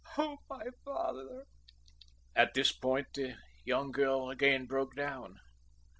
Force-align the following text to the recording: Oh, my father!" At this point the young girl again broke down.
Oh, 0.17 0.39
my 0.49 0.65
father!" 0.83 1.45
At 2.35 2.55
this 2.55 2.71
point 2.71 3.09
the 3.13 3.35
young 3.65 3.91
girl 3.91 4.31
again 4.31 4.65
broke 4.65 4.95
down. 4.95 5.35